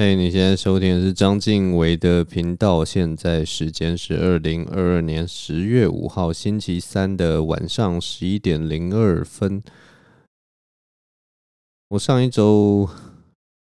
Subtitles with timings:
[0.00, 2.84] 嘿你现在收听的是章晋唯的频道。
[2.84, 9.60] 现在时间是二零二二年十月五号星期三的晚上十一点零二分。
[11.88, 12.88] 我上一周，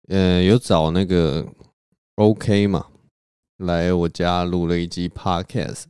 [0.07, 1.45] 呃，有找那个
[2.15, 2.85] OK 嘛，
[3.57, 5.87] 来我家录了一集 Podcast。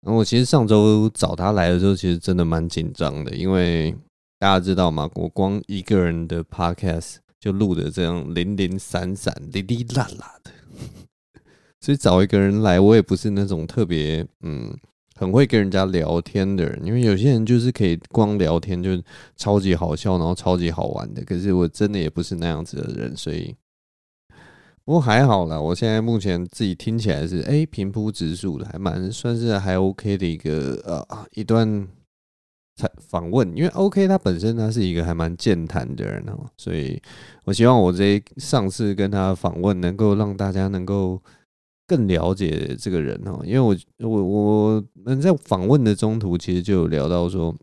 [0.00, 3.92] 然后我其实上周找他来的时候，其实真的蛮紧张的，因为
[4.40, 5.08] 大家知道吗？
[5.14, 7.18] 我光一个人的 Podcast。
[7.40, 10.50] 就录的这样零零散散、滴滴啦啦的，
[11.80, 14.76] 所以找一个人来，我也不是那种特别嗯
[15.16, 18.90] 很会跟人家聊天的人，因为有些人就是可以光聊天就
[19.36, 23.56] 超级好笑，然后超级好玩的，可是我真的也不是那样子的人，所以
[24.84, 31.88] 不过还好啦，我现在目前自己听起来是哎平铺直述的，还蛮算是还 OK 的一个呃一段。
[32.98, 37.00] 访问，因为 OK 他本身他是一个还蛮健谈的人哦，所以
[37.44, 41.20] 我希望我这上次跟他访问能够让大家能够
[41.86, 43.76] 更了解这个人哦，因为我
[44.08, 47.54] 我我们在访问的中途其实就有聊到说，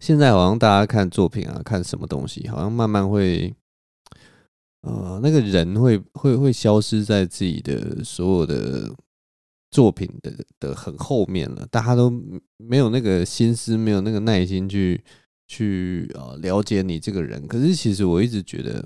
[0.00, 3.54] 现在好像大家看作品啊，看什么东西，好像慢慢会
[4.82, 8.90] 呃那个人会会会消失在自己的所有的。
[9.70, 12.10] 作品的的很后面了，大家都
[12.56, 14.98] 没有那个心思，没有那个耐心去
[15.46, 17.46] 去呃了解你这个人。
[17.46, 18.82] 可是其实我一直觉得，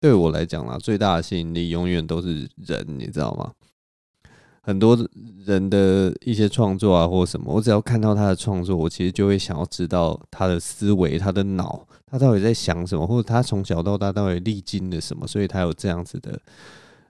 [0.00, 3.52] 对我来讲啦，最大的吸引力永远都是人，你知道吗？
[4.62, 4.96] 很多
[5.44, 16.40] 人的一些创作啊，或什么，我只要看到他的创作，我其实就会想要知道他的思维、他的脑，他到底在想什么，或者他从小到大到底历经了什么，所以他有这样子的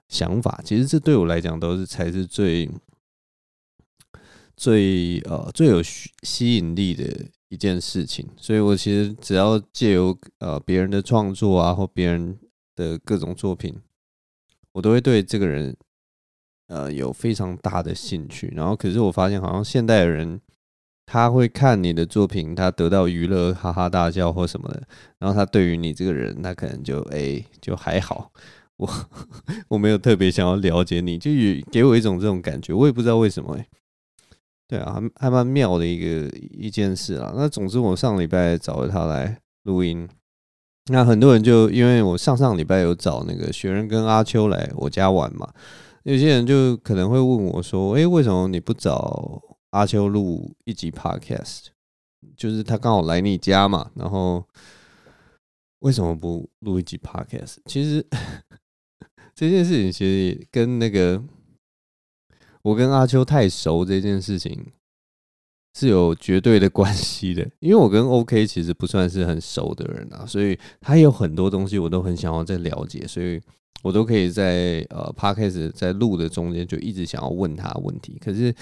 [0.07, 0.59] 想法。
[0.63, 2.67] 其实这对我来讲都是才是最。
[4.61, 7.03] 最呃最有吸引力的
[7.49, 12.37] 一件事情，所以我其实只要借由呃别人的创作啊，或别人
[12.75, 13.75] 的各种作品，
[14.73, 15.75] 我都会对这个人
[16.67, 18.53] 呃有非常大的兴趣。
[18.55, 20.39] 然后，可是我发现好像现代人
[21.07, 24.83] 他会看你的作品，他得到娱乐，哈哈大笑或什么的。
[25.17, 28.31] 然后他对于你这个人，他可能就哎、就还好。
[28.77, 28.87] 我
[29.69, 31.31] 我没有特别想要了解你，就
[31.71, 33.57] 给我一种这种感觉，我也不知道为什么、
[34.71, 37.33] 对啊，还还蛮妙的一个一件事啦。
[37.35, 40.07] 那总之，我上礼拜找了他来录音。
[40.85, 45.53] 那很多人就因为我上上礼拜有找那个学人跟阿秋来我家玩嘛，
[46.03, 51.65] 有些人就可能会问我说：“诶，为什么你不找阿秋录一集 Podcast？
[52.37, 54.41] 就是他刚好来你家嘛，然后
[55.79, 57.57] 为什么不录一集 Podcast？
[57.65, 58.07] 其实
[59.35, 61.21] 这件事情其实跟那个。
[62.63, 64.67] 我跟阿秋太熟这件事情
[65.73, 73.41] 是有绝对的关系的，因为我跟 OK 其实不算是很熟的人啊，所以他有很多东西我都很想要再了解，所以
[73.81, 78.17] 我都可以在呃 Podcast 在录的中间就一直想要问他问题。
[78.19, 78.53] 可是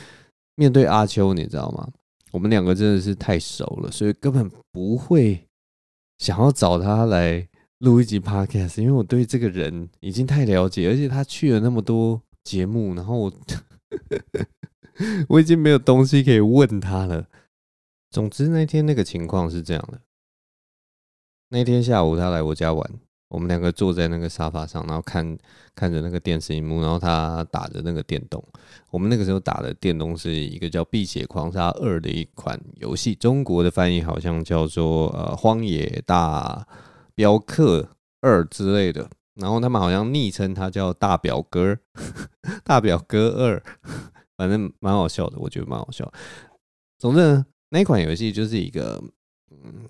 [0.56, 1.90] 面对阿秋，你知道吗？
[2.32, 5.44] 我们两个真的是太熟了，所以根本不会
[6.20, 7.46] 想要找他来
[7.80, 13.34] 录一集 Podcast，因为我对这个人已经太了解，而且他去了那么多节目，然后我。
[15.30, 17.28] 我已经没有东西可以问他了。
[18.12, 20.02] 总之那天那个情况是这样的：
[21.50, 22.92] 那天下午他来我家玩，
[23.30, 25.38] 我们两个坐在那个沙发上，然后看
[25.76, 28.44] 看着那个电视荧幕，然后他打着那个电动。
[28.90, 36.68] 我们那个时候打的电动是一个叫《碧血狂杀二》的一款游戏，中国的翻译好像叫做呃《荒野大
[37.14, 37.88] 镖客
[38.22, 39.08] 二》之类的。
[39.40, 41.78] 然后他们好像昵称他叫大表哥，
[42.64, 43.64] 大表哥二，
[44.38, 46.12] 反正蛮好笑的，我觉得蛮好笑。
[46.98, 49.02] 总之呢，那款游戏就是一个
[49.52, 49.88] 嗯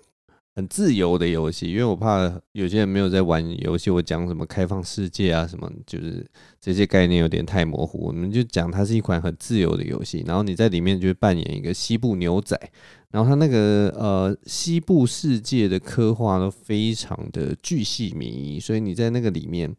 [0.56, 6.26] 很自由的游戏，因为我怕有些人没有在玩游戏，我讲什么开放世界啊什么，就是
[6.60, 8.06] 这些概念有点太模糊。
[8.06, 12.58] 我们就讲它是一款很自由的游戏，然后你在里面就扮演一个西部牛仔。
[13.12, 19.74] 然后它那个呃西部世界的刻画都非常的巨细靡遗，所以你在那个里面，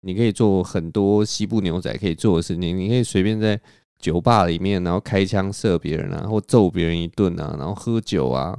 [0.00, 2.76] 你可以做很多西部牛仔可以做的事情。
[2.76, 3.60] 你可以随便在
[4.00, 8.58] 酒吧里面，然后开枪射别人啊，或揍别人一顿啊，然后喝酒啊，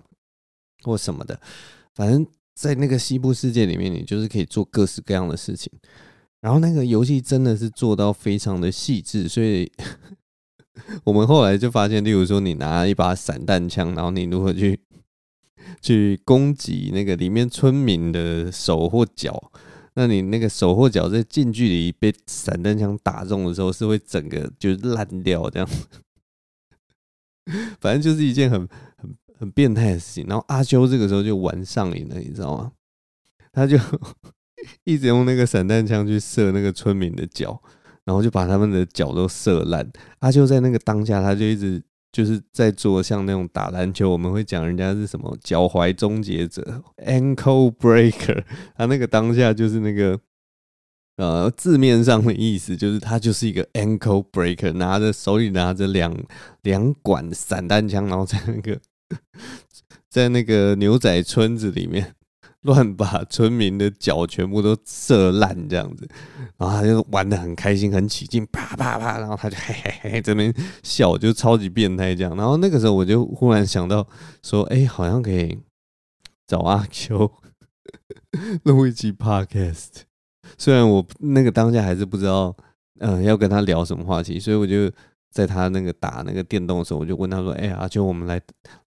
[0.87, 1.39] 或什么的。
[1.93, 2.25] 反正，
[2.55, 5.71] 在那个西部世界里面，你就是可以做各式各样的事情。
[6.41, 9.71] 然后那个游戏真的是做到非常的细致，所以。
[11.03, 14.79] 我们后来就发现，例如说，你拿一把散弹枪，然后你如何去
[15.81, 19.51] 去攻击那个里面村民的手或脚，
[19.95, 25.67] 那你那个手或脚在近距离被散弹枪打中的时候，是会整个就烂掉这样。
[27.81, 28.59] 反正就是一件很
[28.97, 30.25] 很很变态的事情。
[30.27, 32.71] 然后阿秋这个时候就玩上瘾了，你知道吗？
[33.51, 33.77] 他就
[34.85, 37.61] 一直用那个散弹枪去射那个村民的脚，
[38.05, 39.89] 然后就把他们的脚都射烂。
[40.19, 41.81] 阿修在那个当下，他就一直
[42.11, 48.43] 就是在做像那种打篮球，我们会讲人家是什么脚踝终结者 （ankle breaker）。
[48.75, 50.19] 他那个当下就是那个。
[51.17, 56.15] 呃，字面上的意思就是他就是一个 ankle breaker，拿着手里拿着两
[56.61, 58.79] 两管散弹枪，然后在那个
[60.09, 62.15] 在那个牛仔村子里面
[62.61, 66.07] 乱把村民的脚全部都射烂这样子，
[66.57, 72.35] 然后他就玩得很开心很起劲，啪啪啪，然后他就嘿嘿嘿这边笑，就超级变态这样。
[72.35, 74.05] 然后那个时候我就忽然想到
[74.43, 75.57] 说，哎、好像可以
[76.47, 77.31] 找阿 Q
[78.63, 80.01] 录一集 podcast。
[80.57, 82.55] 虽然我那个当下还是不知道，
[82.99, 84.91] 嗯、要跟他聊什么话题，所以我就
[85.31, 88.41] 在他那个打那个电动的时候，我就问他说：“哎、欸，阿秋，我们来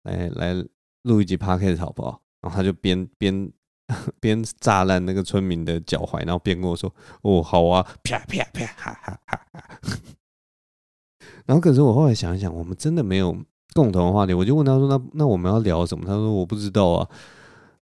[0.03, 0.65] 来来
[1.03, 3.51] 录一集 podcast 好不好？”然后他就边边
[4.19, 6.93] 边炸烂那个村民的脚踝，然后边跟我说
[7.23, 9.69] ：“哦，好啊，啪啪啪，哈哈哈哈。”
[11.45, 13.35] 然后可是我后来想一想，我们真的没有
[13.73, 17.09] 共同的话题，我就问他说：“那那我们要聊什么？”他说：“我不知道啊，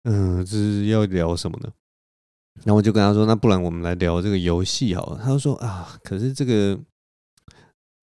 [0.04, 1.69] 嗯、呃，这是要聊什么呢？”
[2.63, 6.80] 然后我就跟他说：“那不然我们来聊这个游戏好了。”他就说：“啊，可是这个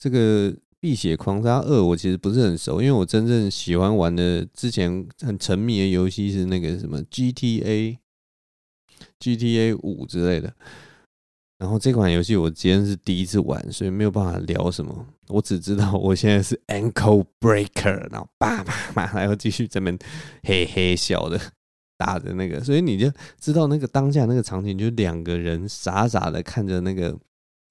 [0.02, 0.50] 这个
[0.80, 7.98] 《碧血狂杀二》我其实不是很熟，因为我真正喜欢玩的之前很沉迷的游戏是那个什么 GTA、
[9.20, 10.52] GTA 五之类的。
[11.56, 15.06] 然后这款游戏我今天是第一次玩，所以没有办法聊什么。
[15.28, 19.96] 我只知道我现在是 Ankle Breaker，然后叭叭叭，还要继续这边
[20.42, 21.40] 嘿嘿笑的。”
[21.96, 23.08] 打的那个，所以你就
[23.38, 27.16] 知道那个当下那个场景，就两个人傻傻的看着那个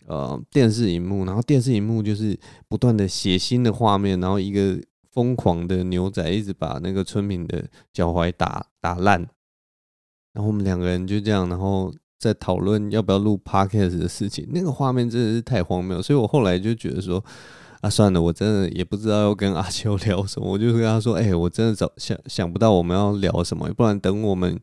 [0.07, 2.37] 呃电视荧幕，然后电视荧幕就是
[2.67, 4.81] 不断的血腥的画面，然后一个
[5.11, 9.19] 疯狂的牛仔一直把那个村民的脚踝打打烂，
[10.33, 17.23] 然后我们两个人就这样，然后在讨论要不要录 podcast 的事情，那个画面真的是太荒谬，所以我后来就觉得说。
[17.81, 24.55] 啊，算了，我真的也不知道要跟阿秋聊什么，我就跟他说：“哎、我真的找想想不到我们要聊什么，不然等我们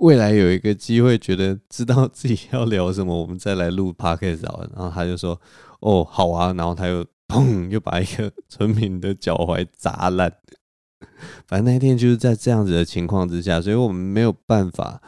[0.00, 5.40] 未来有一个机会，觉得知道自己要聊什么，我们再来录 podcast 好了。”然后他就说
[5.80, 10.32] ：“哦，好啊。”然后他又砰，又把一个村民的脚踝砸烂。
[11.46, 15.00] 反正那天就是在这样子的情况之下，所以我们没有办法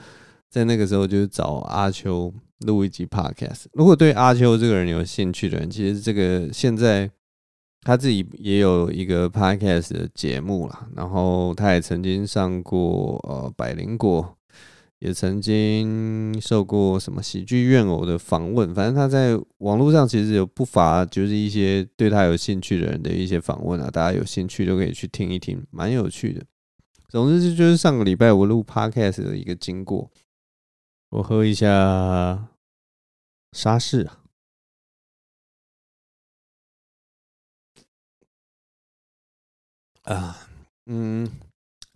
[0.48, 2.32] 在那个时候就是找阿秋
[2.66, 3.64] 录一集 podcast。
[3.72, 7.10] 如果对阿秋这个人有兴趣的人，其实这个现在。
[7.84, 14.38] 他自己也有一个 podcast 的节目啦，然后他也曾经上过呃百灵果，
[15.02, 18.72] 也曾经受过什么喜剧怨偶的访问。
[18.72, 26.44] 反正他在网络上其实有不乏就是一些对他有兴趣的人的一些访问啊，大家有兴趣都可以去听一听，蛮有趣的。
[27.08, 30.08] 总之这就是上个礼拜我录 podcast 的一个经过。
[31.10, 32.48] 我喝一下
[33.50, 34.20] 沙士啊。
[40.04, 40.48] 啊，
[40.86, 41.28] 嗯，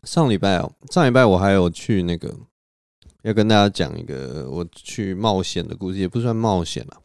[0.03, 2.37] 上礼拜哦，上礼拜我还有去那个，
[3.27, 7.03] 要跟大家讲一个我去冒险的故事，也不算冒险了，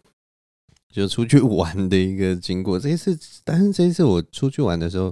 [0.94, 2.80] 就出去玩的一个经过。
[2.80, 5.12] 这一次，但是这一次我出去玩的时候，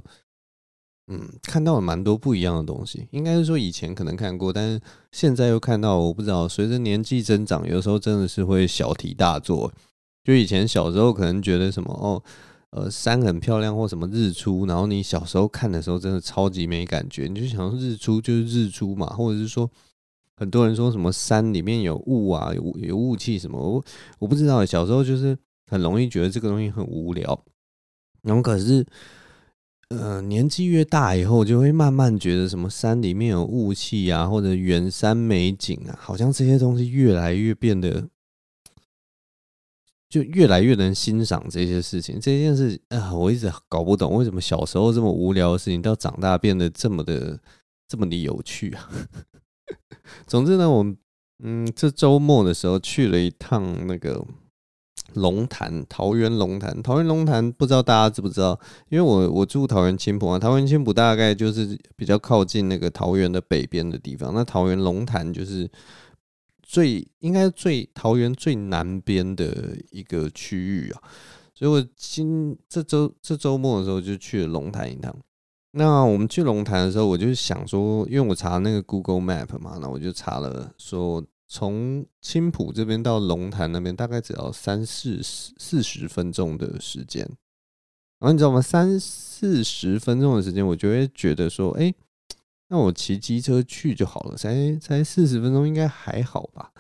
[1.08, 3.08] 嗯，看到了蛮多不一样的东西。
[3.10, 4.80] 应该是说以前可能看过，但是
[5.12, 6.48] 现在又看到，我不知道。
[6.48, 9.74] 随着年纪增长，有时候真的是会小题大做。
[10.24, 12.22] 就以前小时候可能觉得什么哦。
[12.70, 19.68] 呃，山很漂亮或什么日出，然后你小时候看的时候真的超级没感觉，你就想日出就是日出嘛，或者是说
[20.40, 23.86] 很多人说什么山里面有雾啊，有有雾气什么，我
[24.20, 25.38] 我不知道，小时候就是
[25.70, 27.44] 很容易觉得这个东西很无聊，
[28.22, 28.86] 然后可是
[29.90, 38.08] 呃年纪越大以后，就会慢慢觉得什么山里面有雾气啊，或者远山美景啊，好像这些东西越来越变得。
[40.10, 47.40] 就越来越能欣赏这些事情，这件事啊，我一直搞不懂为什么小时候这么无聊的事情，到长大变得这么的
[47.88, 48.90] 这么的有趣啊。
[50.28, 50.86] 总之呢，我
[51.44, 54.26] 嗯，这周末的时候去了一趟那个
[55.14, 58.60] 龙潭，桃园龙潭，桃园龙潭，不知道大家知不知道？
[58.90, 65.70] 因为我我住桃园青埔啊，桃园青埔大概就是比较靠近那个桃园的北边的地方，那桃园龙潭就是。
[66.72, 71.02] 最应该最桃园最南边的一个区域啊，
[71.56, 75.12] 所以我今这周这周末的时候就去了龙潭一趟。
[75.72, 87.24] 那我们去龙潭的时候，我就想说，因为我查那个 Google Map 嘛，那我就查了说，从青浦这边到龙潭那边大概只要三四十四十分钟的时间。
[88.20, 88.62] 然后你知道吗？
[88.62, 91.94] 三四十分钟的时间，我就会觉得说，哎。
[92.72, 96.72] 那我骑机车去就好了，才才四十分钟，应该还好吧？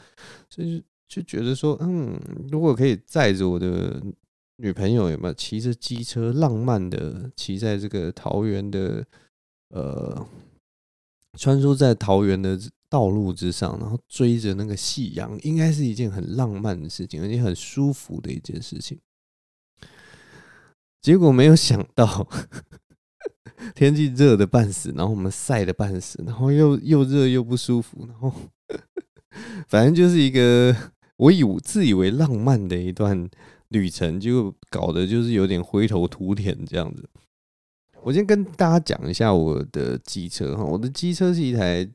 [0.47, 2.15] 所以就觉得说，嗯，
[2.51, 3.99] 如果可以载着我的
[4.61, 9.05] 女朋友，有没有骑着机车，浪漫的骑在这个桃园的
[9.69, 10.27] 呃，
[11.37, 18.99] 穿梭在桃园的道路之上，然后追着那个夕阳，应该是一件很浪漫的事情，而且很舒服的一件事情。
[21.01, 22.27] 结果没有想到。
[23.75, 28.33] 天气热的半死，然后我们晒的半死，然后又又热又不舒服，然后
[29.67, 30.73] 反正就是一个
[31.17, 33.29] 我以自以为浪漫的一段
[33.69, 37.09] 旅程，就搞得就是有点灰头土脸这样子。
[38.01, 41.89] 我先跟大家讲一下我的机车哈，我的机车是一台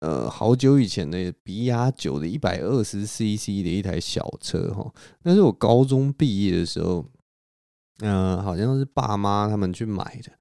[0.00, 4.92] 呃好久以前的比亚九的一百二十 CC 的一台小车哈，
[5.22, 7.04] 那是我高中毕业的时候，
[8.00, 10.32] 嗯、好像是爸妈他们去买的。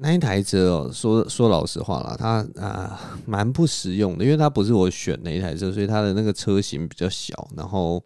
[0.00, 8.04] 那一台车哦，说说老实话啦，它啊蛮不实用的，因为它不是我选的一台车，所以它的那个车型比较小，然后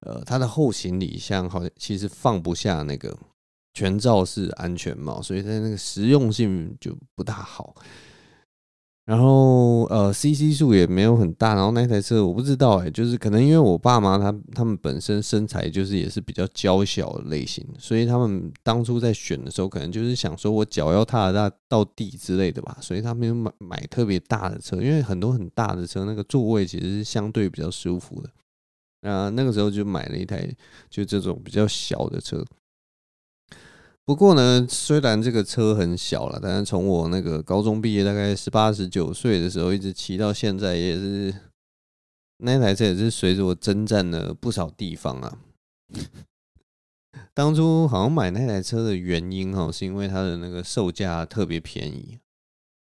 [0.00, 3.16] 呃，它的后行李箱好像其实放不下那个
[3.74, 7.74] 全罩式安全帽，所以它那个实用性就不大好。
[9.06, 28.30] 然后呃，CC 数也没有很大，然后那台车我不知道哎、就是可能因为我爸妈他他们本身身材就是也是比较娇小类型，所以他们当初在选的时候，可能就是想说我脚要踏到到地之类的吧，所以他们买买特别大的车，因为很多很大的车那个座位其实是相对比较舒服的，
[29.02, 30.48] 啊，那个时候就买了一台
[30.88, 32.44] 就这种比较小的车。
[34.04, 41.32] 不过呢，虽然这个车很小了，但是从我那个高中毕业，大概十八十九岁的时候，一直骑到现在，也是
[42.38, 45.38] 那台车也是随着我征战了不少地方啊。
[47.32, 52.18] 当初好像买那台车的原因哈，是因为它的那个售价特别便宜。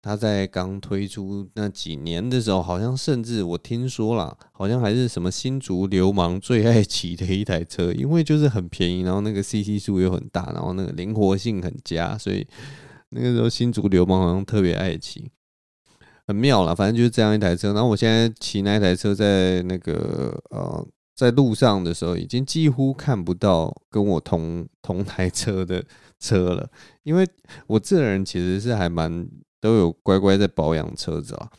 [0.06, 12.46] 他在刚推出那几年的时候，好像甚至我听说了，好像还是什么新竹流氓最爱骑的一台车，因为就是很便宜，然后那个 CC 数又很大，然后那个灵活性很佳，所以
[13.10, 15.32] 那个时候新竹流氓好像特别爱骑，
[16.28, 16.76] 很妙啦。
[16.76, 17.74] 反正就是这样一台车。
[17.74, 25.84] 然后我现在骑那台车在那个呃在路上的时候，已经几乎看不到跟我同同台车的
[26.20, 26.70] 车了，
[27.02, 27.28] 因为
[27.66, 29.28] 我这人其实是还蛮。
[29.66, 31.50] 都有乖乖在保养车子啊，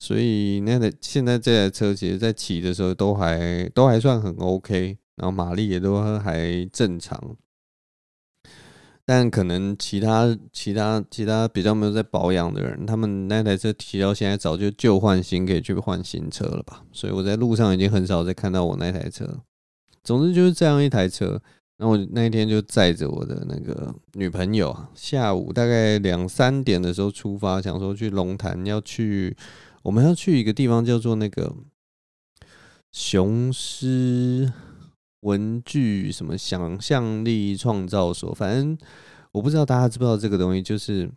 [0.00, 7.36] 所以那台现在这台车其实，在骑的时候都还都还算很 OK，然后马力也都还正常。
[9.04, 16.82] 但可能其他其他其他比较没有在保养的人，他们那台车骑到现在早就旧换新，可以去换新车了吧？
[16.90, 19.38] 所以我在路上已经很少再看到我那台车。
[20.02, 21.40] 总之就是这样一台车。
[21.82, 29.36] 那我那一天就载着我的那个女朋友，下午大概两三点的时候出发，想说去龙潭，要去
[29.82, 31.52] 我们要去一个地方叫做那个
[32.92, 34.52] 雄狮
[35.22, 38.78] 文具什么想象力创造所，反正
[39.32, 41.10] 我不知道大家知不知道这个东西，就是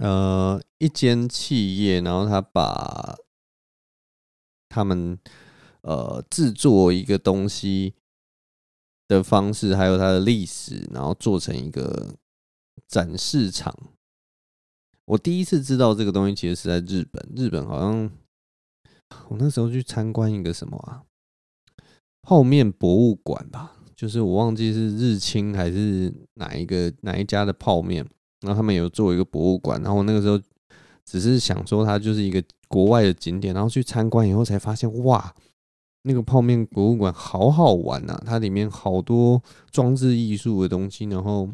[0.00, 3.16] 呃一间企业，然后他把
[4.68, 5.16] 他们
[5.82, 7.94] 呃制作一个东西。
[9.08, 12.14] 的方式，还有它的历史，然后做成一个
[12.86, 13.74] 展示场。
[15.06, 17.26] 我第一次知道这个东西，其实是在日本。
[17.34, 18.10] 日本好像
[19.28, 21.02] 我那时候去参观一个什么啊，
[22.20, 28.06] 泡面博物馆吧，就是我忘记是日清还是哪一个哪一家的泡面，
[28.42, 29.80] 然后他们有做一个博物馆。
[29.80, 30.38] 然后我那个时候
[31.06, 35.34] 只是想说，它就是一个国外的景点，然后去参观以后才发现，哇！
[36.02, 41.48] 那个泡面博物馆好好玩呐，它里面好多装置艺术的东西，然后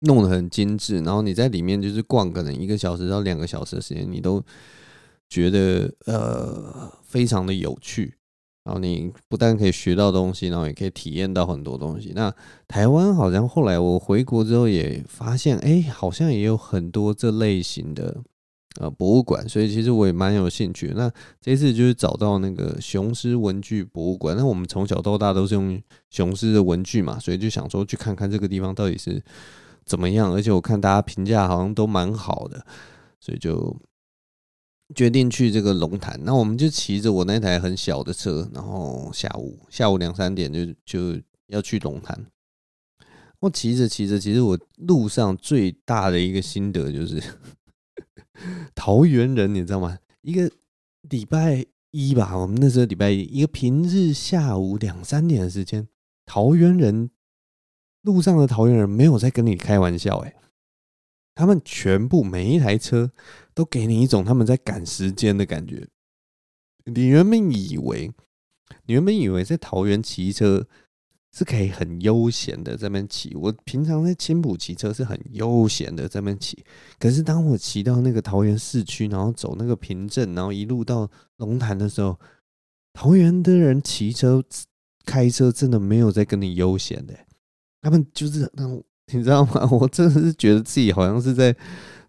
[0.00, 4.42] 弄得很精致，然后你在里面就是逛，可能一个小时到两个小时的时间，你都
[5.28, 8.14] 觉得呃非常的有趣。
[8.62, 12.12] 然后你不但可以学到东西，然后也可以体验到很多东西。
[12.14, 12.32] 那
[12.68, 18.22] 台湾好像后来我回国之后也发现，哎，好像也有很多这类型的。
[18.78, 20.92] 呃，博物馆，所以其实我也蛮有兴趣。
[20.94, 21.10] 那
[21.40, 24.36] 这次就是找到那个雄狮文具博物馆。
[24.36, 29.20] 那我们从小到大都是用雄狮的文具嘛，所以就想说去看看这个地方到底是
[29.84, 30.32] 怎么样。
[30.32, 32.64] 而且我看大家评价好像都蛮好的，
[33.18, 33.76] 所以就
[34.94, 36.16] 决定去这个龙潭。
[36.22, 42.24] 那我们就骑着我那台很小的车，然后下午下午两三点就就要去龙潭。
[43.40, 47.20] 我骑着骑着，其实我路上最大的一个心得就是。
[48.74, 49.98] 桃园人，你知道吗？
[50.22, 50.50] 一个
[51.02, 55.88] 礼拜一吧，我们那时候礼拜一，一个平日下午两三点的时间，
[56.26, 57.10] 桃园人
[58.02, 60.34] 路上的桃园人没有在跟你开玩笑，哎，
[61.34, 63.10] 他们全部每一台车
[63.54, 65.88] 都给你一种他们在赶时间的感觉，
[66.84, 68.12] 你原本以为，
[68.86, 70.66] 你原本以为在桃园骑车
[71.32, 73.34] 是可以很悠闲的在那边骑。
[73.34, 76.58] 我平常在青埔骑车是很悠闲的在那边骑，
[76.98, 82.18] 可是当我骑到那个桃园市区，然后走那个平镇，然后一路到龙潭的时候，
[82.92, 84.42] 桃园的人骑车
[85.04, 87.14] 开车真的没有在跟你悠闲的，
[87.82, 88.82] 他们就是那种
[89.12, 89.68] 你知道吗？
[89.72, 91.56] 我真的是觉得自己好像是在。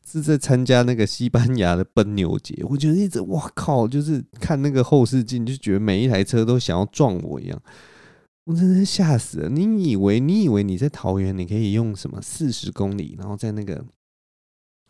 [0.04, 7.62] 是在参加那个西班牙的奔牛节，我觉得一直哇靠，就是看那个后视镜，就觉得每一台车都想要撞我一样，
[8.46, 9.50] 我真的吓死了。
[9.50, 13.86] 你以为你以为你在桃园，你可以用什么四十公里，然后在那个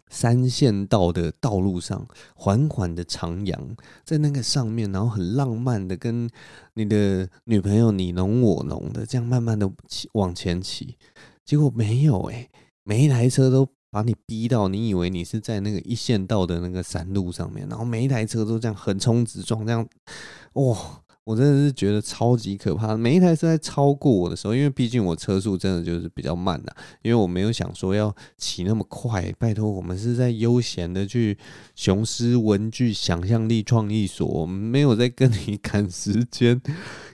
[0.10, 6.30] 三线道的道路上缓缓的徜徉在那个上面，然后很浪漫的跟
[6.76, 9.72] 你的女朋友你侬我侬的这样慢慢的
[10.14, 10.98] 往前骑，
[11.46, 12.50] 结果没有哎、欸，
[12.84, 13.68] 每一台车都。
[13.94, 19.86] 把你逼到，你以为你是在那个一线道的那个山路上面，然后每一台车都这样横冲直撞，这样，
[20.54, 21.01] 哇！
[21.24, 22.98] 我真的是觉得超级可怕。
[22.98, 26.72] 每一台车在超过我的时候，因为毕竟我车速真的就是比较慢呐，
[27.04, 29.32] 因为我没有想说要骑那么快。
[29.38, 31.38] 拜托，我们是在悠闲的去
[31.76, 36.62] 雄狮文具想象力创意所，我们没有在跟你 赶时间。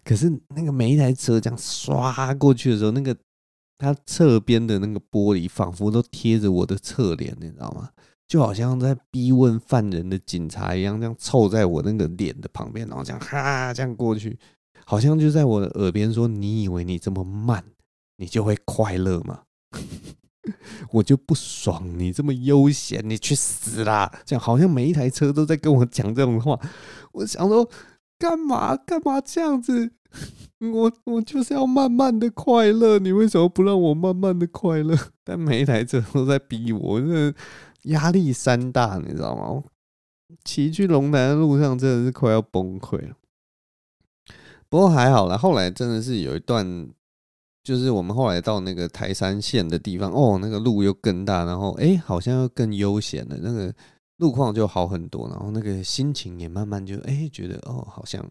[0.03, 3.15] 可是那个每一台车这样刷过去的时候，那个。
[3.79, 7.87] 它侧边的那个玻璃仿佛都贴着我的侧脸，你知道吗？
[8.27, 14.37] 就好像在逼问犯人的警察一样，这样凑在我那个脸的旁边，然后这样哈这样过去，
[14.85, 17.63] 好像就在我的耳边说：“你以为你这么慢，
[18.17, 19.41] 你就会快乐吗？”
[20.91, 24.09] 我就不爽，你这么悠闲，你去死啦！
[24.25, 26.57] 这样好像每一台车都在跟我讲这种话。
[27.11, 27.69] 我想说，
[28.17, 29.91] 干嘛干嘛这样子？
[30.73, 34.97] 我我就是要慢慢的快乐，你为什么不让我慢慢的快乐？
[35.25, 37.35] 但每一台车都在逼我，真的
[37.87, 39.63] 压力山大，你知道吗？
[40.43, 43.15] 骑去龙潭的路上真的是快要崩溃了。
[44.69, 46.89] 不过还好啦，后来真的是有一段，
[47.63, 53.73] 就是我们后来到那个台三线的地方，哦，那个路又更大，然后哎，好像又更悠闲了，那个
[54.17, 58.23] 路况就好很多，然后那个心情也慢慢就哎觉得哦，好像。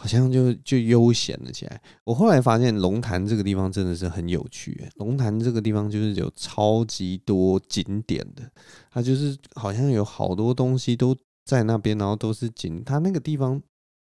[0.00, 1.78] 好像就就悠闲了起来。
[2.04, 4.88] 我后来发现龙潭这个地方真的是很有趣。
[4.94, 8.50] 龙潭这个地方就是有超级多景点的，
[8.90, 12.82] 它就是好像有好多东西都在那边，然后都是景。
[12.82, 13.60] 它那个地方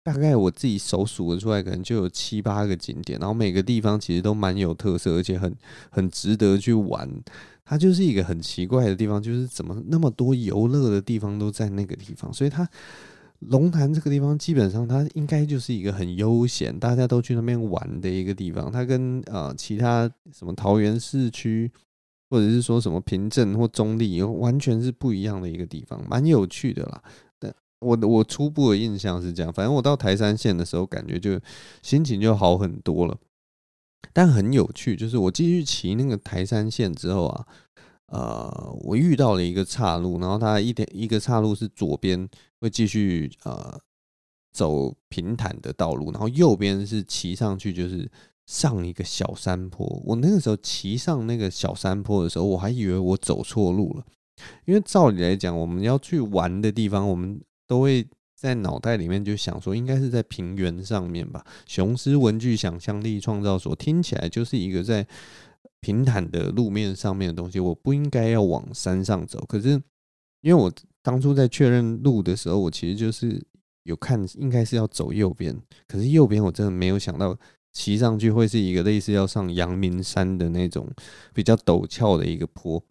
[0.04, 5.52] 大概我自己手数得出来，可能就有七八个景点，然后每个地方其实都蛮有特色，而且很
[5.90, 7.10] 很值得去玩。
[7.64, 12.68] 它就是一个很奇怪的地方，就是怎么那么多游乐的地方都在那个地方，所以它。
[13.48, 18.70] 龙潭这个地方基本上，它应该就是一个很悠闲，大家都去那边玩的一个地方。
[18.70, 21.70] 它跟呃其他什么桃园市区，
[22.31, 27.02] 或者是说什么平镇或中坜，完全是不一样的一个地方，蛮有趣的啦。
[27.38, 31.38] 但我我初步的印象是这样，反正我到台山线的时候，感觉就
[31.83, 33.18] 心情就好很多了。
[34.12, 37.46] 但很有趣，就是我继续骑那个台山线之后啊。
[38.12, 42.29] 呃，我遇到了一个岔路，然后它一点一个岔路是左边
[42.61, 43.81] 会继续呃
[44.53, 48.07] 走平坦的道路，然后右边是骑上去就是
[48.44, 49.87] 上一个小山坡。
[50.05, 54.05] 我那个时候骑上那个小山坡的时候，我还以为我走错路了，
[54.66, 61.42] 因为照理来讲，我们要去玩的地方，我们都会在脑袋里面就想说，应该是在平原上面吧。
[61.66, 65.07] 雄狮文具想象力创造所听起来就是一个在。
[65.81, 69.44] 平坦的路面上面的东西，我不应该要往山上走。
[69.46, 69.70] 可是，
[70.40, 70.72] 因为我
[71.03, 73.44] 当初在确认路的时候，我其实就是
[73.83, 75.61] 有看，应该是要走右边。
[75.88, 77.37] 可是右边我真的没有想到，
[77.72, 80.88] 骑上去会是一个类似要上阳明山的那种
[81.35, 82.83] 比较陡峭的一个坡。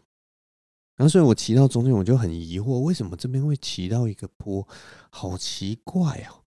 [0.96, 4.66] 然后，所以我骑到中间，我就很疑惑，为什么这边会骑到一个坡？
[5.10, 6.41] 好奇怪哦。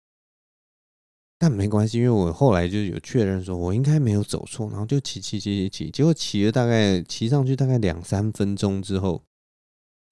[1.42, 9.24] 但没关系，因为我后来就有确认说，我应该没有走错，然后就骑骑骑骑骑，结果骑了大概骑上去大概两三分钟之后，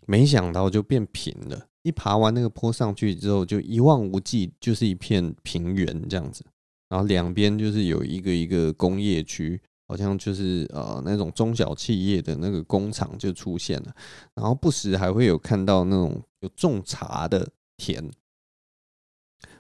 [0.07, 1.67] 没想到就变平了。
[1.83, 6.43] 一爬完那个坡上去之后，就一望无际，就是一片平原这样子。
[6.89, 13.93] 然后两边就是有一个一个工业区，好像就是呃那种中小企业的那个工厂就出现了。
[14.33, 18.03] 然后不时还会有看到那种有种茶的田。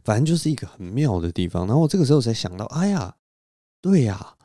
[0.09, 3.15] 反正就是一个很妙的地方，然后我这个时候才想到，哎呀，
[3.79, 4.35] 对呀，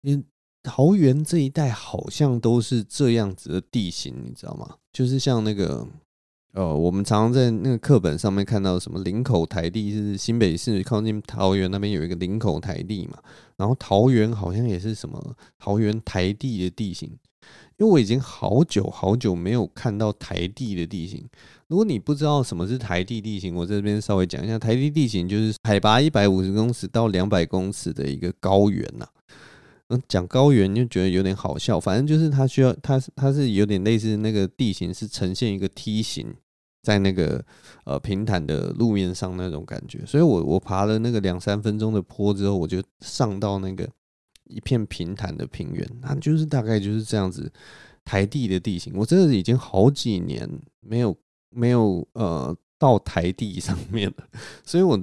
[0.00, 0.24] 你
[0.60, 4.78] 桃园这一带好像都是这样子的地形，你知道吗？
[4.92, 5.86] 就是像那个，
[6.52, 13.22] 呃，我们常常在那个课本上面看到什么林口台地，是新北市靠近桃园那边有一个林口台地嘛，
[13.56, 17.16] 然后桃园好像也是什么桃园台地的地形，
[17.78, 21.24] 因为我已经好久好久没有看到台地的地形。
[21.68, 29.06] 如果你不知道什么是台地地形，我这边稍微讲一下，台地地形就是海拔一百五十公尺到两百公尺的一个高原呐。
[29.90, 36.34] 嗯，讲高原就觉得有点好笑，反正就是它需要，它它是有点类似那个地形是呈现一个梯形，
[36.82, 37.42] 在那个
[37.84, 40.04] 呃平坦的路面上那种感觉。
[40.04, 43.88] 所以我我爬了那个两三分钟的坡之后，我就上到那个
[44.48, 47.52] 一片平坦的平原，那就是大概就是这样子
[48.04, 48.92] 台地的地形。
[48.96, 50.48] 我真的已经好几年
[50.80, 51.16] 没有。
[51.50, 54.28] 没有呃到台地上面了，
[54.62, 55.00] 所以我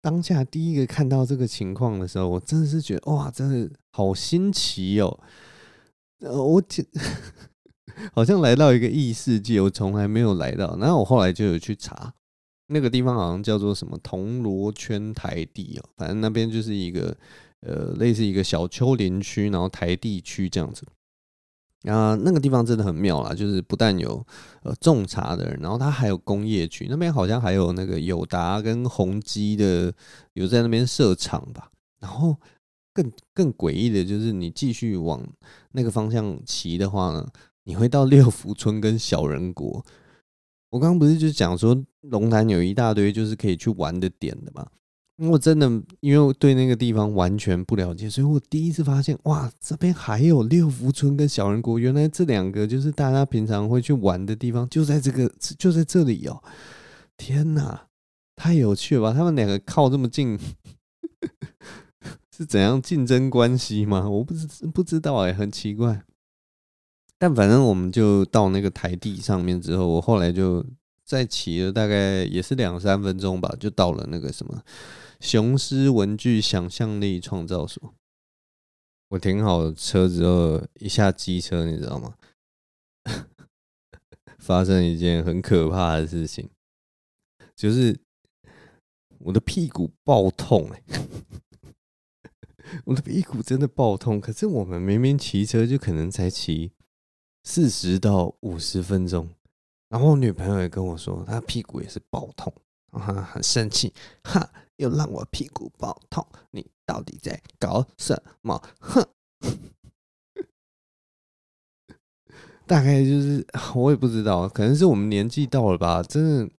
[0.00, 5.20] 当下第一个看到这个情况的时候，我真的是觉得哇，真的好新奇哦！
[6.20, 6.62] 呃，我
[8.14, 10.74] 好像来到一个异世界，我从来没有来到。
[10.78, 12.14] 然后我后来就有去查，
[12.68, 17.14] 那个地方好像叫做什么铜锣圈台地哦，反正那边就是一个
[17.62, 20.86] 呃类似一个小丘陵区，然后台地区这样子。
[21.84, 24.24] 啊，那个地方真的很妙啦，就是不但有
[24.62, 29.92] 呃种茶的人，然后它还有工业区，那边好像还有那个友达跟宏基的
[30.34, 31.68] 有在那边设厂吧。
[31.98, 32.36] 然后
[32.94, 35.20] 更更诡异的就是，你继续往
[35.72, 37.28] 那个方向骑的话呢，
[37.64, 39.84] 你会到六福村跟小人国。
[40.70, 44.64] 我刚刚不是就讲说龙潭有一大堆就是可以去玩的点的吗？
[45.18, 45.66] 我真的
[46.00, 56.42] 因为我对那个地方完全不了解，所以我第一次发现，哇，这边还有六福村跟小人国，原来这两个就是大家平常会去玩的地方，就在这个，就在这里哦！
[57.16, 57.88] 天哪，
[58.34, 59.12] 太有趣了吧？
[59.12, 60.38] 他们两个靠这么近，
[62.34, 64.08] 是怎样竞争关系吗？
[64.08, 66.02] 我不知不知道哎，很奇怪。
[67.18, 70.64] 但反正我们就到那个台地上面之后，我后来就。
[71.12, 74.62] 再骑了大概也是两三分钟吧，就到了那个什么
[75.20, 77.94] 雄狮文具想象力创造所。
[79.10, 82.14] 我停好车之后，一下机车，你知道吗？
[84.40, 86.48] 发生一件很可怕的事情，
[87.54, 88.00] 就是
[89.18, 90.82] 我的屁股爆痛哎！
[92.86, 94.18] 我的屁股真的爆痛。
[94.18, 96.72] 可是我们明明骑车就可能才骑
[97.44, 99.28] 四十到五十分钟。
[99.92, 102.50] 然后我女朋友也跟我说，她屁股也是爆痛，
[102.92, 103.92] 哈，很生气，
[104.24, 108.58] 哈，又让我屁股爆痛，你到底在搞什么？
[108.80, 109.06] 哼，
[112.66, 116.50] 大概就是我也不知道，可能是我们年纪到了吧，真的，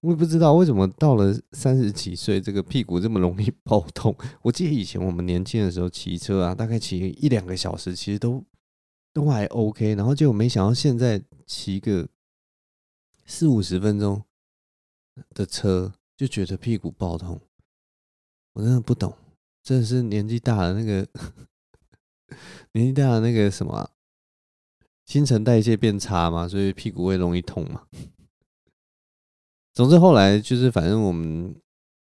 [0.00, 4.12] 我也不知道为什么到了三十几岁，这个屁股这么容易爆痛。
[4.42, 8.44] 我记得以前我们年轻的时候骑车啊，大概骑一两个小时，其实都
[9.12, 12.08] 都还 OK，然后结果没想到现在骑个。
[13.30, 14.24] 四五十分钟
[15.34, 17.40] 的车就觉得屁股爆痛，
[18.54, 19.16] 我真的不懂，
[19.62, 21.08] 真的是年纪大了那个
[22.72, 23.88] 年纪大了那个什么，
[25.06, 27.86] 新陈代谢变差嘛，所以屁股会容易痛嘛。
[29.74, 31.54] 总之后来就是反正我们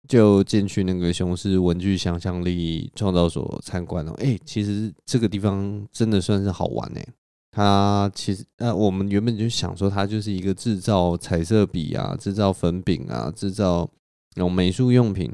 [0.08, 4.14] 就进去那个雄狮文具想象力创造所参观了。
[4.14, 7.06] 哎，其实这个地方真的算是好玩哎。
[7.50, 13.90] 它其实，呃，我们原本就想说，它就是一个制造彩色笔啊、制造粉饼啊、制造
[14.36, 15.32] 那种美术用品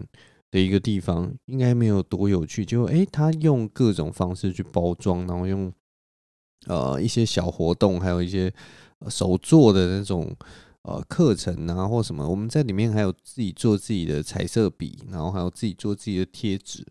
[0.52, 2.64] 的一个地方，应该没有多有趣。
[2.64, 5.70] 就诶，它用各种方式去包装，然后用
[6.66, 8.50] 呃一些小活动，还有一些
[9.08, 10.34] 手做的那种
[10.82, 12.26] 呃课程啊，或什么。
[12.26, 16.86] 我们在里面还有自己做自己的彩色笔，然后还有自己做自己的贴纸。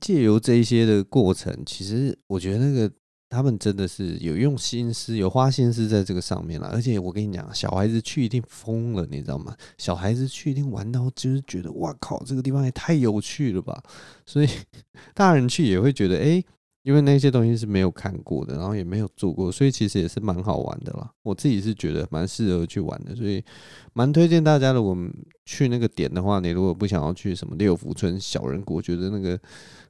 [0.00, 2.90] 借由这一些的过程，其实我觉得那个。
[3.28, 6.68] 他们真的是有用心思，有花心思在这个上面了。
[6.68, 9.54] 而且我跟你讲，小孩子去一定疯了，你知道吗？
[9.78, 13.82] 小孩子去一定玩到就是觉得哇靠，这个地方也太有趣了吧！
[14.24, 14.48] 所以
[15.12, 16.42] 大人去也会觉得，哎，
[16.86, 21.10] 因为那些东西是没有看过的，然后也没有做过，所以其实也是蛮好玩的啦。
[21.24, 23.44] 我自己是觉得蛮适合去玩的，所以
[23.92, 24.80] 蛮推荐大家的。
[24.80, 25.12] 我们
[25.44, 29.38] 去那个点的话，你如果不想要去什么六福村、小人国，觉得那个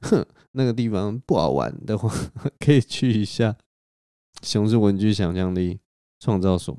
[0.01, 0.25] 哼。
[0.53, 2.11] 那个地方不好玩的话，
[2.57, 3.55] 可以去一下
[4.41, 5.77] 雄狮文具想象力
[6.19, 6.75] 创造所。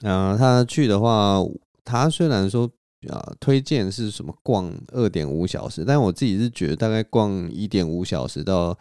[0.00, 1.36] 啊，他去的话，
[1.84, 2.70] 他虽然说
[3.10, 8.78] 啊，推荐是什么逛二点五小时，但我自己是觉得大概逛一点五小时到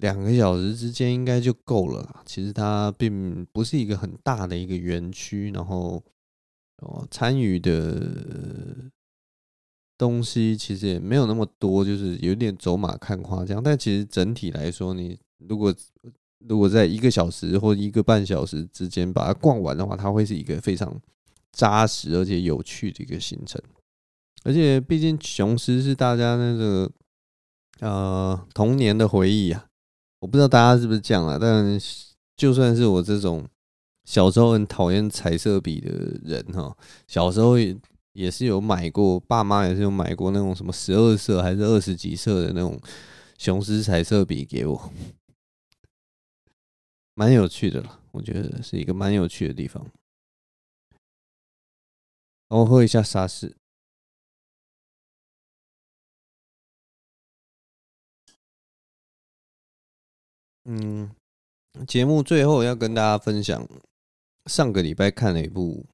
[0.00, 2.22] 两个小时之间应该就够了啦。
[2.24, 6.02] 其实它并不是一个很大的一个园区，然后
[6.78, 8.90] 哦，参与的。
[9.98, 13.62] 东西其实也没有那么多，就是有点走马看花这样。
[13.62, 15.74] 但其实整体来说，你如果
[16.46, 21.00] 如果在一个小时或一个半小时之间把它逛完的话，它会是一个非常
[21.50, 23.58] 扎实而且有趣的一个行程。
[24.44, 26.92] 而且毕竟雄狮是大家那个
[27.80, 29.66] 呃童年的回忆啊，
[30.18, 31.78] 我不知道大家是不是这样啊，但
[32.36, 33.46] 就算是我这种
[34.04, 35.90] 小时候很讨厌彩色笔的
[36.22, 36.76] 人哈，
[37.06, 37.76] 小时候也
[38.12, 42.80] 也是有买过，爸妈也是有买过那种什么十二色还是二十几色的那种
[43.38, 44.92] 雄狮彩色笔给我，
[47.14, 49.86] 蛮有趣的了，我觉得是一个蛮有趣的地方。
[52.48, 53.56] 我喝一下沙士。
[60.68, 61.08] 嗯，
[61.86, 63.68] 节目最后要跟大家分享，
[64.46, 65.86] 上个礼拜看了一部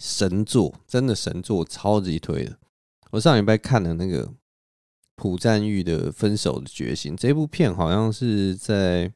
[0.00, 2.58] 神作，真的神作，超级推的。
[3.12, 4.28] 我上礼拜看了那个
[5.14, 9.12] 朴赞郁的《分手的决心》，这部片好像是在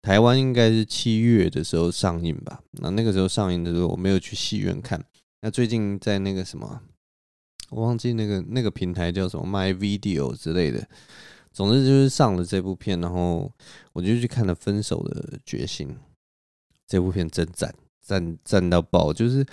[0.00, 2.60] 台湾应该是七月的时候上映吧？
[2.72, 5.00] 那那个时候上映的时候，我没有去戏院看。
[5.42, 6.82] 那最近在那个什么，
[7.70, 10.88] 我忘记那个那个平台叫什么，My Video 之类的。
[11.52, 13.52] 总之就是上了这部片，然后
[13.92, 15.88] 我就去看了《分手的决心》。
[16.86, 19.12] 这部片真赞，赞赞到爆！
[19.12, 19.46] 就是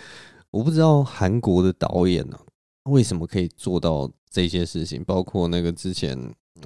[0.50, 6.18] 我不知道韩国的导演呢、啊，为什么可以做到这些事情，包括那个之前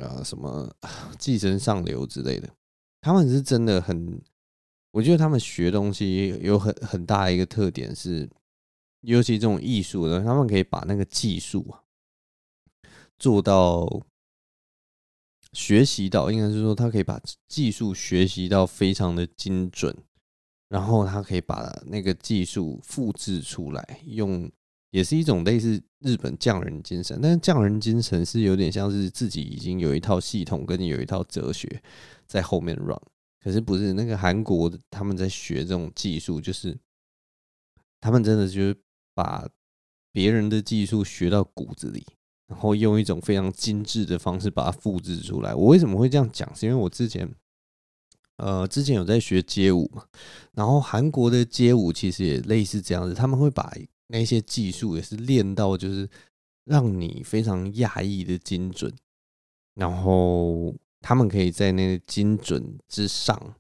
[0.02, 0.68] 啊什么
[1.20, 2.50] 《寄生上流》之类的，
[3.02, 4.20] 他们是真的很，
[4.92, 8.28] 我觉得他们学东西有很很大一个特点是，
[9.02, 11.84] 尤其这种艺术的，他们可以把那个技术啊
[13.20, 14.02] 做到。
[15.54, 19.96] 学习到应该是说，他可以把技术学习到非常的精准，
[20.68, 24.52] 然后他可以把那个技术复制出来，用
[24.90, 27.20] 也是一种类似日本匠人精神。
[27.22, 31.82] 但是匠人精神是有点像是自己已经有一套系统，跟有一套哲学
[32.26, 33.00] 在后面 run。
[33.40, 36.76] 可是不是那个韩国他们在学这种技术，就是
[38.02, 38.76] 他们真的就是
[39.14, 39.48] 把
[40.12, 42.06] 别人的技术学到骨子里。
[42.48, 45.56] 然后用一种非常精致的方式把它复制出来。
[45.56, 46.54] 我为什么会这样讲？
[46.54, 47.28] 是因为我之前，
[48.36, 50.06] 呃，之前有在学街舞嘛。
[50.52, 53.74] 然后韩国的街舞其实也类似这样子，他们会把
[54.08, 56.08] 那些技术也是练到，就是
[56.66, 58.94] 让你非常讶异的精准。
[59.76, 63.56] 然后他们可以在那个精准之上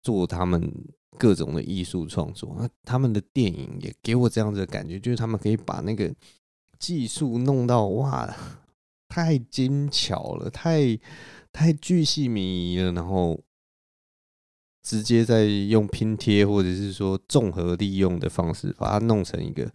[0.00, 0.72] 做他们
[1.18, 2.56] 各种的艺术创作。
[2.58, 6.14] 那他们的电影也给我这样子的感觉，就是他们可以把那个。
[6.82, 8.36] 技术弄到哇，
[9.08, 10.98] 太精巧了，太
[11.52, 13.38] 太巨细靡遗了，然后
[14.82, 19.72] 直接在用拼贴或者是说综合利用的方式，把它弄成一个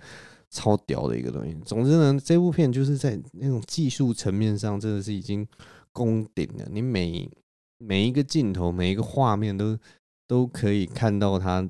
[0.50, 1.56] 超屌的一个东西。
[1.66, 5.48] 总之呢，这部片就是在那种技术层面上，真的是已经
[5.94, 6.68] 攻顶了。
[6.70, 7.32] 你每
[7.78, 9.80] 每一个镜头，每一个画面都
[10.28, 11.66] 都可以看到它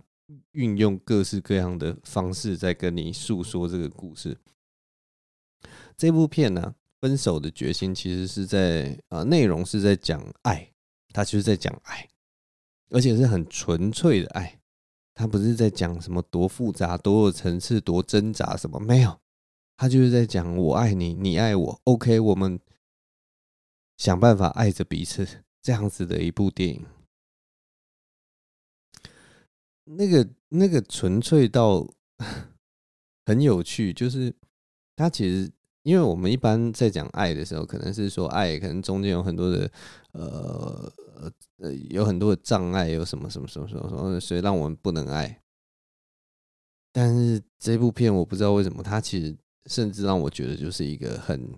[0.54, 4.36] 运用各式各样的方式在跟你诉说这个故事。
[5.98, 10.72] 这部片呢，分手的决心其实是在啊，内容是在讲爱，
[11.12, 12.08] 他就是在讲爱，
[12.90, 14.60] 而且是很纯粹的爱，
[15.16, 19.20] 他不是在讲什么多复杂、多有层次、多挣扎什么，没有，
[19.76, 22.60] 他就是在讲我爱你，你爱我，OK，我们
[23.98, 25.28] 想办法爱着彼此，
[25.64, 26.86] 这样子的一部电影，
[29.86, 31.92] 那个那个纯粹到
[33.26, 34.32] 很有趣，就是
[34.96, 35.52] 他其实。
[35.88, 39.72] 因为我们一般在讲爱的时候，可能是说爱，可能中间有很多的
[40.12, 40.94] 呃
[41.60, 45.42] 呃有很多的障碍，有什么什么什么什么什么，所以让我们不能爱。
[46.92, 49.34] 但是这部片我不知道为什么，它其实
[49.68, 51.50] 甚至让我觉得就是一个很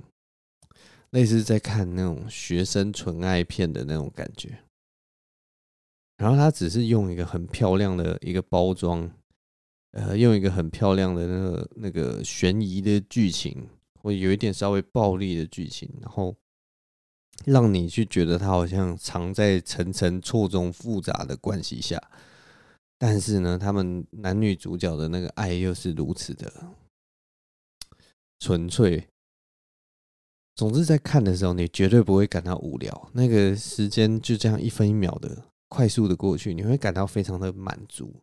[1.09, 4.59] 类似在看那种学生纯爱片的那种感觉。
[6.17, 9.09] 然后它只是用一个很漂亮的一个包装，
[9.93, 13.67] 呃，用一个很漂亮的那个那个悬疑的剧情。
[14.01, 16.35] 会有一点稍微暴力的剧情，然后
[17.45, 22.01] 让你去觉得他好像藏在层层错综复杂的关系下，
[22.97, 26.51] 但是呢，他们男女主角的那个爱又是如此的
[28.39, 29.07] 纯粹。
[30.55, 38.13] 总之，在看的时候，你绝对不会感到无聊，那个时间就这样一分一秒的快速的过去，你会感到非常的满足。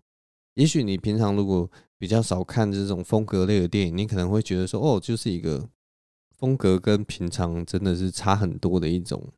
[0.52, 5.66] 也许你平常如果比较少看这种风格类的电影，你可能会觉得说，哦，就是一个
[6.36, 9.32] 风格跟平常真的是差很多的一种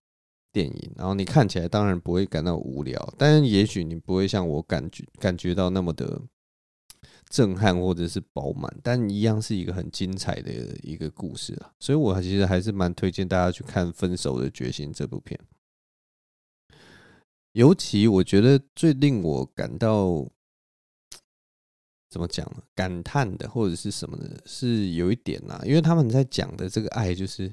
[0.52, 0.92] 电影。
[0.96, 6.20] 然后你看起来当然不会感到无聊，但也许你不会像我感觉感觉到那么的
[7.28, 11.70] 震撼或者是饱满，但一样是一个很精彩的一个故事啊。
[11.78, 15.38] 所以我其实还是蛮推荐大家去看《分手的决心》这部片。
[17.52, 20.28] 尤其我觉得最令我感到。
[22.10, 22.50] 怎么讲？
[22.74, 27.52] 感叹的或者是什么的，是有一点啦，因为他们在讲的这个爱，就是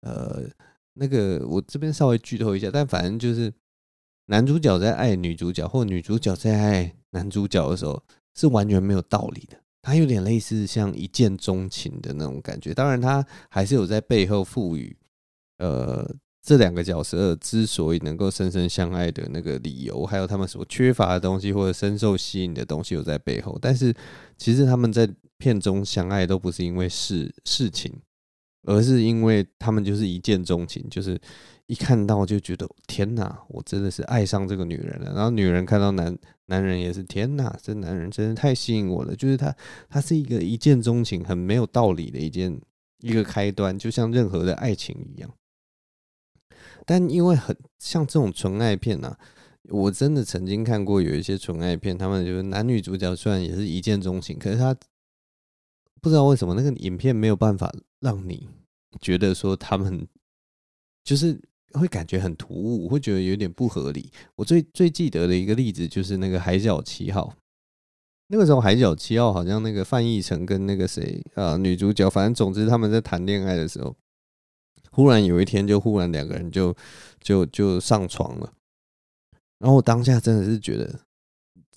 [0.00, 0.42] 呃，
[0.94, 3.52] 那个我这边稍微剧透一下，但反正就是
[4.26, 8.02] 男主角在爱女主角，或女主角在爱男主角的时候，
[8.34, 9.56] 是完全没有道理的。
[9.82, 14.96] 他有点类似像一见钟情的那种感觉，当然他还是有在背后赋予，
[15.58, 16.08] 呃，
[16.42, 23.56] 这两个角色之所以能够深深相爱的那个理由，还有他们所缺乏的东西或者深受吸引的东西有在背后。
[23.60, 23.94] 但是
[24.36, 27.92] 其实他们在片中相爱都不是因为事事情，
[28.64, 31.18] 而是因为他们就是一见钟情，就是。
[31.66, 35.12] 一看到就觉得天哪，我真的是爱上这个女人了。
[35.14, 36.14] 然后女人看到男
[36.46, 39.16] 男人也是天哪，这男人真的太吸引我了。
[39.16, 39.54] 就是他，
[39.88, 42.60] 他是一个一见钟情，很没有道理的一件
[42.98, 45.30] 一个开端，就像任何的爱情一样。
[46.86, 49.18] 但因为很像这种纯爱片啊，
[49.70, 54.74] 我真的曾经看过有一些纯爱片，他们就是男女主角虽然也是一见钟情，可是他
[56.00, 58.48] 不知道为什么那个影片没有办法让你
[59.00, 60.06] 觉得说他们
[61.04, 61.40] 就是。
[61.74, 64.12] 会感觉很突兀，会觉得有点不合理。
[64.36, 67.34] 我最最记得的一个例子就是那个《海角七号》，
[68.26, 73.96] 那个时候《海角七号》好像那个范逸臣跟那个谁啊女主角，反正总之他们在谈恋爱的时候，
[74.92, 76.72] 忽然有一天就忽然两个人就
[77.20, 78.52] 就就上床了，
[79.58, 81.00] 然后我当下真的是觉得。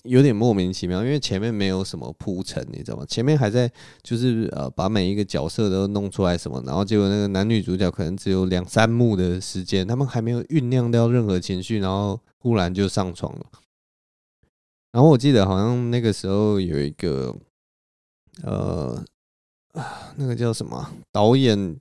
[0.07, 3.03] 有点莫名其妙，因为前面没有什么铺陈，你知道吗？
[3.07, 3.67] 前面还在
[4.03, 13.47] 就是呃把每一个角色都弄出来什么，然后结果那个男女主角可能只有两三幕的时间，他们还没有酝酿掉任何情绪，然后忽然就上床了。
[14.91, 17.35] 然后我记得好像那个时候有一个
[18.43, 19.03] 呃
[20.17, 21.79] 那个叫什么导演。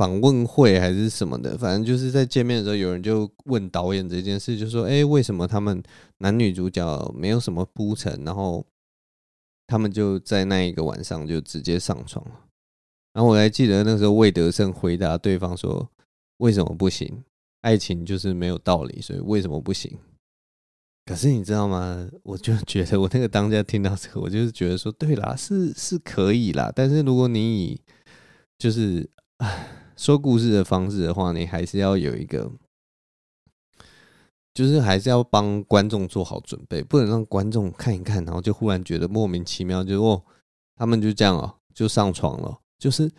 [0.00, 5.82] 访问会还是什么的，反正就是在见面的时候，有人就问导演这件事，就说：“哎，为什么他们
[6.20, 8.64] 男女主角没有什么铺陈，然后
[9.66, 12.32] 他们就在那一个晚上就直接上床了？”
[13.12, 15.86] 然后我还记得那时候魏德圣回答对方说
[16.40, 17.22] ：“为什么不行？
[17.60, 19.98] 爱情就是没有道理，所以为什么不行？”
[21.04, 22.08] 可是你知道吗？
[22.22, 27.80] 我就觉得我那个当家听到这个，我就是觉得说：“对啦，是是可以啦，但是如果你以
[28.56, 29.06] 就是。”
[30.00, 32.50] 说故事的方式的话，你还是要有一个，
[34.54, 40.24] 就是还是要帮观众做好准备，不能让观众看一看，然后就忽然觉得莫名其妙，就哦，
[40.74, 43.12] 他们就这样哦，就上床了，就是，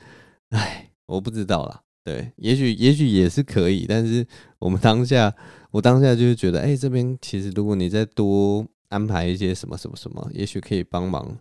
[0.49, 4.25] 哎，我不知道啦，对，也许也许也是可以，但是
[4.57, 5.31] 我们当下，
[5.69, 11.37] 我当下就是觉得，哎，这边其实如果你再多安排一些什么什么什么，也许可以帮忙。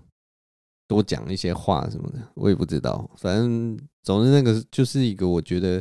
[0.90, 3.08] 多讲一些话什么的，我也不知道。
[3.16, 5.80] 反正总之那个就是一个，我觉得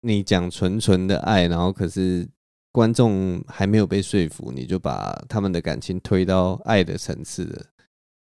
[0.00, 2.28] 你讲纯纯的爱，然后可是
[2.72, 7.66] 观众还没有被说服，你就把他们的感情推到爱的层次的，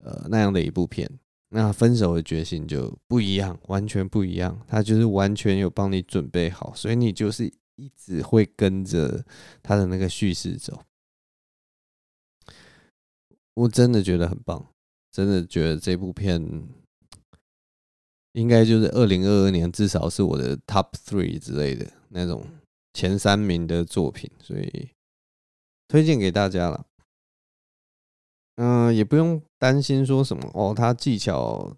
[0.04, 1.10] 呃，那样的一部片，
[1.50, 4.64] 那分手的决心就不一样，完全不一样。
[4.68, 9.26] 他就是完全有帮你准备好，所以你就是一直会跟着
[9.64, 10.80] 他的那个叙事走。
[13.56, 14.64] 我真的觉得很棒。
[15.18, 16.40] 真的觉得这部片
[18.34, 22.46] 应该就是二零二二年至少是我的 top three 之类的那种
[22.94, 24.92] 前三名的作品，所以
[25.88, 26.86] 推荐给大家了。
[28.58, 31.76] 嗯，也不用担心说什么哦，他技巧，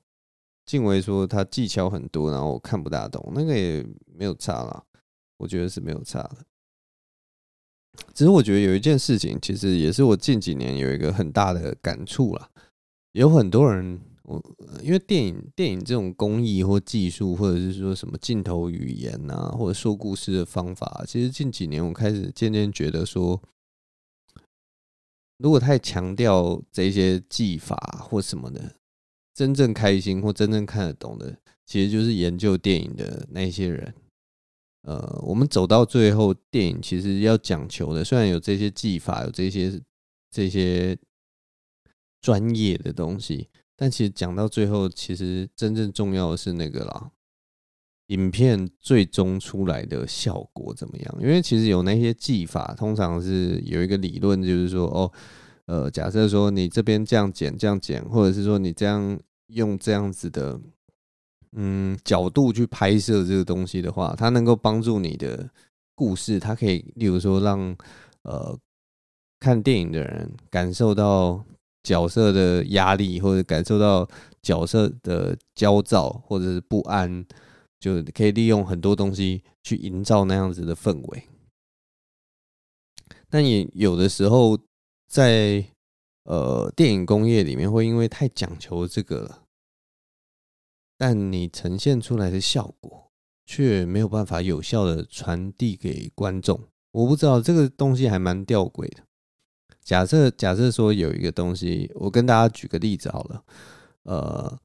[0.65, 4.83] 静维说他技巧很多，然后我看不大懂，那个也没有差了，
[5.37, 6.35] 我觉得是没有差的。
[8.13, 12.51] 只是我觉得有一件事情，其实也是我近几年有一个很大的感触了。
[13.13, 14.39] 有很多人，我
[14.83, 23.41] 因为电影电影这种工艺或技术，或者是说什么镜头语言啊，或者说故事的方法，其实近几年我开始渐渐觉得说，
[25.39, 27.75] 如果太强调这些技法
[28.07, 28.75] 或什么的，
[29.33, 33.91] 真正开心或真正看得懂的，其实就是研究电影的那些人。
[34.83, 39.81] 呃，我们走到最后，电影其实要讲求的，虽然有这些技法，有这些
[40.29, 40.95] 这些。
[42.21, 47.11] 专业的东西，但其实讲到最后，其实真正重要的是那个啦，
[48.07, 51.17] 影片最终出来的效果怎么样？
[51.21, 55.11] 因为其实有那些技法，通常是有一个理论，就是说，哦，
[55.65, 59.17] 呃，假设说你这边这样剪，这样剪，或者是说你这样
[59.47, 60.59] 用这样子的，
[61.53, 65.49] 嗯，角度去拍摄这个东西的话，它能够帮助你的
[65.95, 67.73] 故事，它可以，例如说让
[68.23, 68.59] 呃
[69.39, 71.45] 看电影的人感受到。
[71.89, 74.07] 角色的压力，或者感受到
[74.43, 77.25] 角色的焦躁或者是不安，
[77.79, 81.23] 就可以利用很多东西去营造那样子的氛围。
[83.27, 84.55] 但也有的时候
[85.07, 85.65] 在，
[86.25, 89.41] 呃电影工业里面，会因为太讲求这个，
[90.95, 93.07] 但你呈现出来的效果
[93.47, 96.61] 却没有办法有效的传递给观众，
[96.91, 99.08] 我不知道这个东西还蛮吊诡的。
[99.89, 103.43] 假设假设说有一个东西，我跟大家举个例子好了。
[104.03, 104.59] 呃，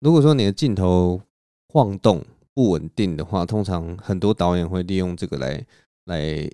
[0.00, 1.20] 如果说你的镜头
[1.68, 2.24] 晃动
[2.54, 5.66] 不稳定的话，通常很多导演会利用这个来
[6.06, 6.50] 来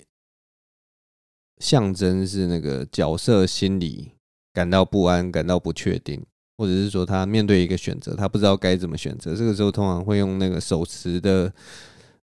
[1.58, 4.10] 象征是那个角色心理
[4.52, 6.20] 感到不安、感到不确定，
[6.58, 9.36] 或者是说他面对一个选择，他不知道该怎么选择。
[9.36, 11.54] 这个时候通常会用那个手持的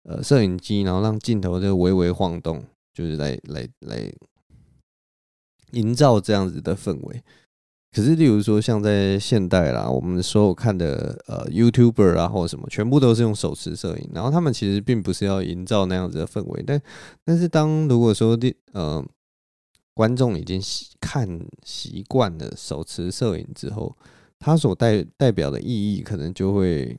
[0.03, 2.61] 呃摄影机，然后让镜头就微微晃动，
[2.93, 4.13] 就是来来来
[5.73, 7.23] 营造这样子的氛围。
[7.93, 16.81] 可是，例如说像在现代啦，我们所有看的呃 YouTuber 啊或者什么，全部都是用手持摄影，然后他们其实并不是要营造那样子的氛围，但
[17.25, 19.05] 但是当如果说的呃。
[19.93, 21.29] 观众已经习看
[21.63, 23.95] 习惯了手持摄影之后，
[24.39, 26.97] 它所代代表的意义可能就会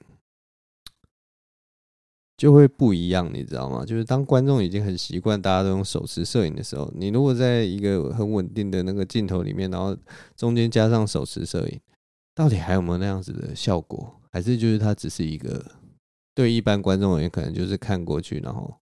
[2.42, 3.86] 就会不一样，你知道吗？
[3.86, 9.96] 就是当观众已经很习惯大家都用手持摄影的时候，你如果在一个很稳定的那个镜头里面，然后
[10.36, 11.80] 中间加上手持摄影，
[12.34, 14.20] 到底还有没有那样子的效果？
[14.32, 15.64] 还是就是它只是一个
[16.34, 18.74] 对一般观众而言，可能就是看过去，然后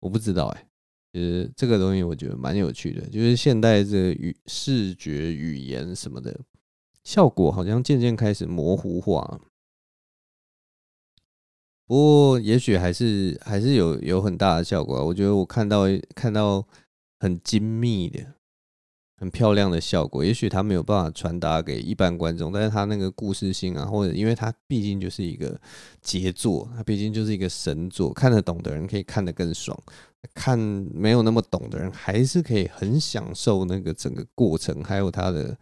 [0.00, 0.66] 我不知道哎、
[1.12, 6.36] 其实这个东西我觉得蛮有趣的，就是现代这个语视觉语言什么的
[7.04, 9.40] 效果好像渐渐开始模糊化。
[11.86, 15.04] 不过也许还是还是有有很大的效果。
[15.04, 16.66] 我觉得我看到看到
[17.20, 18.20] 很精密的、
[19.18, 25.60] 很漂亮的效果，也许他没有办法传达给一般观众，但是他那个故事性啊，或者因为他毕竟就是一个
[26.00, 29.78] 杰作，他毕竟就是一个神作，看得懂的人可以看得更爽。
[30.32, 35.54] 看没有那么懂的人，还是可以很享受那个整个过程，还有他的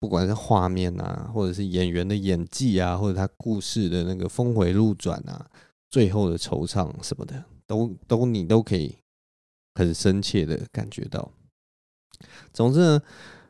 [0.00, 5.46] 不管是画面啊，或者是演员的演技啊，或者他故事的那个峰回路转啊，
[5.90, 8.96] 最后的惆怅什么的，都都你都可以
[9.74, 11.30] 很深切的感觉到。
[12.52, 13.02] 总之呢，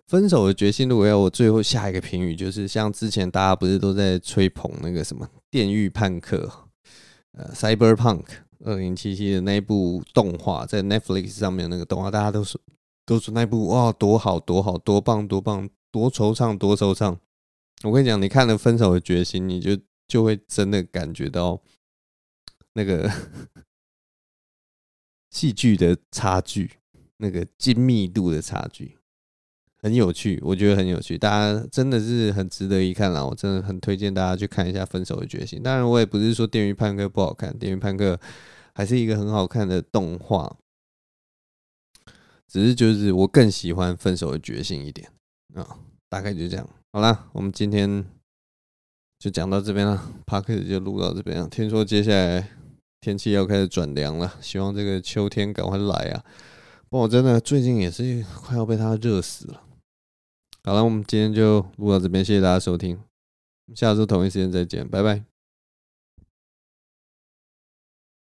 [0.06, 6.46] 分手的决心，如果要我最后下一个评语，就是像之前大家不是都在吹捧那个什么《电狱叛客》
[7.38, 8.24] 呃，Cyberpunk。
[8.62, 12.60] 二零七七的那一部动画在 Netflix 上面那个动画，大家都说
[13.06, 17.18] 都说那部哇多好多好多棒多棒多惆怅多惆怅。
[17.82, 19.76] 我跟你讲，你看了《分手的决心》，你就
[20.06, 21.62] 就会真的感觉到
[22.74, 23.10] 那个
[25.30, 26.72] 戏剧的差距，
[27.16, 28.98] 那个精密度的差距。
[29.82, 33.24] 很有趣，我觉得很有趣，大家真的是很值得一看啦！
[33.24, 35.58] 我真的很推荐大家去看一下《分手的决心》。
[35.62, 38.14] 当然，我也不是说《电鱼叛客》不好看，《电鱼叛客》
[38.74, 40.54] 还是一个很好看的动画，
[42.46, 45.10] 只是就是我更喜欢《分手的决心》一点
[45.54, 45.78] 啊。
[46.08, 48.04] 大概就这样，好啦，我们今天
[49.20, 51.48] 就讲到这边了，Podcast 就录到这边了。
[51.48, 52.48] 听说接下来
[53.00, 56.24] 天气要开始转凉了，希望这个秋天赶快来啊！
[56.88, 59.62] 不过我真的最近也是快要被它热死了。
[60.64, 62.98] 好了，我们今天就录到这边，谢谢大家收听，
[63.76, 65.29] 下周同一时间再见，拜拜。